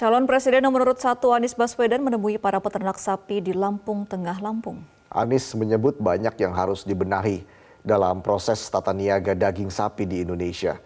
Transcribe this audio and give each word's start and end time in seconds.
Calon 0.00 0.24
Presiden 0.24 0.64
nomor 0.64 0.88
urut 0.88 0.96
1 0.96 1.20
Anies 1.28 1.52
Baswedan 1.52 2.00
menemui 2.00 2.40
para 2.40 2.56
peternak 2.56 2.96
sapi 2.96 3.44
di 3.44 3.52
Lampung 3.52 4.08
Tengah, 4.08 4.40
Lampung. 4.40 4.80
Anies 5.12 5.52
menyebut 5.52 6.00
banyak 6.00 6.40
yang 6.40 6.56
harus 6.56 6.88
dibenahi 6.88 7.44
dalam 7.84 8.24
proses 8.24 8.64
tata 8.72 8.96
niaga 8.96 9.36
daging 9.36 9.68
sapi 9.68 10.08
di 10.08 10.24
Indonesia. 10.24 10.80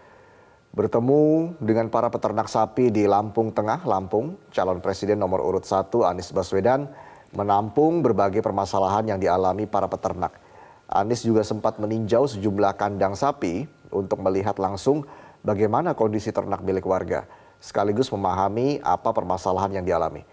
Bertemu 0.75 1.55
dengan 1.63 1.87
para 1.87 2.11
peternak 2.11 2.51
sapi 2.51 2.91
di 2.91 3.07
Lampung 3.07 3.55
Tengah, 3.55 3.87
Lampung, 3.87 4.35
calon 4.51 4.83
presiden 4.83 5.15
nomor 5.15 5.39
urut 5.47 5.63
1 5.63 5.95
Anies 6.03 6.35
Baswedan 6.35 6.91
menampung 7.31 8.03
berbagai 8.03 8.43
permasalahan 8.43 9.15
yang 9.15 9.19
dialami 9.23 9.63
para 9.63 9.87
peternak. 9.87 10.43
Anies 10.91 11.23
juga 11.23 11.47
sempat 11.47 11.79
meninjau 11.79 12.27
sejumlah 12.27 12.75
kandang 12.75 13.15
sapi 13.15 13.63
untuk 13.95 14.19
melihat 14.19 14.59
langsung 14.59 15.07
bagaimana 15.39 15.95
kondisi 15.95 16.35
ternak 16.35 16.67
milik 16.67 16.83
warga, 16.83 17.23
sekaligus 17.59 18.11
memahami 18.13 18.79
apa 18.83 19.09
permasalahan 19.11 19.81
yang 19.81 19.85
dialami. 19.85 20.23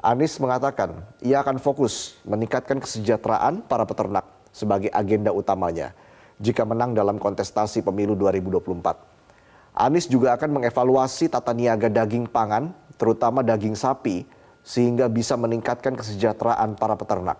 Anies 0.00 0.40
mengatakan 0.40 1.04
ia 1.20 1.44
akan 1.44 1.60
fokus 1.60 2.16
meningkatkan 2.24 2.80
kesejahteraan 2.80 3.60
para 3.68 3.84
peternak 3.84 4.24
sebagai 4.48 4.88
agenda 4.90 5.28
utamanya 5.28 5.92
jika 6.40 6.64
menang 6.64 6.96
dalam 6.96 7.20
kontestasi 7.20 7.84
pemilu 7.84 8.16
2024. 8.16 9.76
Anies 9.76 10.08
juga 10.08 10.34
akan 10.34 10.56
mengevaluasi 10.56 11.30
tata 11.30 11.52
niaga 11.54 11.86
daging 11.86 12.26
pangan, 12.26 12.74
terutama 12.96 13.44
daging 13.44 13.76
sapi, 13.76 14.26
sehingga 14.64 15.06
bisa 15.06 15.38
meningkatkan 15.38 15.94
kesejahteraan 15.94 16.74
para 16.74 16.96
peternak. 16.98 17.38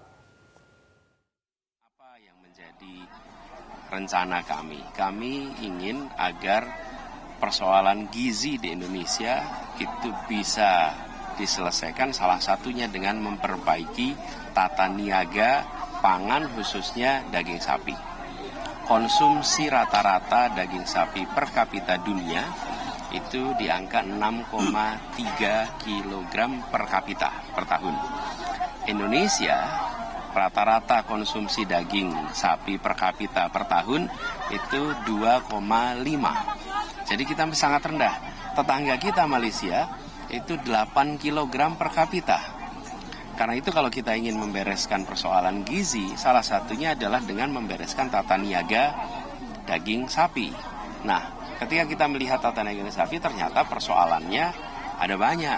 Apa 1.81 2.11
yang 2.23 2.37
menjadi 2.39 2.95
rencana 3.91 4.39
kami? 4.47 4.81
Kami 4.95 5.33
ingin 5.59 6.07
agar 6.15 6.69
persoalan 7.41 8.13
gizi 8.13 8.61
di 8.61 8.77
Indonesia 8.77 9.41
itu 9.81 10.13
bisa 10.29 10.93
diselesaikan 11.41 12.13
salah 12.13 12.39
satunya 12.39 12.85
dengan 12.87 13.17
memperbaiki 13.25 14.13
tata 14.53 14.93
niaga 14.93 15.65
pangan 16.05 16.53
khususnya 16.53 17.25
daging 17.33 17.59
sapi 17.59 17.97
konsumsi 18.91 19.71
rata-rata 19.71 20.51
daging 20.51 20.83
sapi 20.83 21.23
per 21.31 21.47
kapita 21.55 21.95
dunia 22.03 22.43
itu 23.15 23.55
di 23.59 23.71
angka 23.71 24.03
6,3 24.03 25.79
kg 25.79 26.35
per 26.67 26.83
kapita 26.87 27.31
per 27.55 27.71
tahun. 27.71 27.95
Indonesia 28.91 29.63
rata-rata 30.31 31.03
konsumsi 31.07 31.67
daging 31.67 32.35
sapi 32.35 32.79
per 32.79 32.95
kapita 32.95 33.51
per 33.51 33.67
tahun 33.67 34.11
itu 34.51 34.83
2,5. 35.07 36.60
Jadi 37.11 37.23
kita 37.27 37.45
sangat 37.53 37.83
rendah. 37.91 38.15
Tetangga 38.55 38.95
kita 39.03 39.27
Malaysia 39.27 39.91
itu 40.31 40.55
8 40.55 41.19
kg 41.19 41.75
per 41.75 41.91
kapita 41.91 42.61
karena 43.41 43.57
itu 43.57 43.73
kalau 43.73 43.89
kita 43.89 44.13
ingin 44.13 44.37
membereskan 44.37 45.09
persoalan 45.09 45.65
gizi, 45.65 46.13
salah 46.13 46.45
satunya 46.45 46.93
adalah 46.93 47.25
dengan 47.25 47.49
membereskan 47.57 48.13
tata 48.13 48.37
niaga 48.37 48.93
daging 49.65 50.13
sapi. 50.13 50.53
Nah, 51.09 51.57
ketika 51.57 51.89
kita 51.89 52.05
melihat 52.05 52.45
tata 52.45 52.61
niaga 52.61 52.93
sapi, 52.93 53.17
ternyata 53.17 53.65
persoalannya 53.65 54.53
ada 55.01 55.17
banyak. 55.17 55.57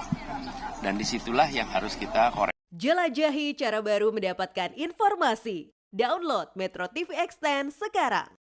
Dan 0.78 0.94
di 0.94 1.02
situlah 1.02 1.50
yang 1.50 1.66
harus 1.74 1.98
kita 1.98 2.30
koreksi. 2.30 2.54
Jelajahi 2.70 3.58
cara 3.58 3.82
baru 3.82 4.14
mendapatkan 4.14 4.78
informasi. 4.78 5.74
Download 5.90 6.54
Metro 6.54 6.86
TV 6.86 7.18
Extend 7.18 7.74
sekarang. 7.74 8.41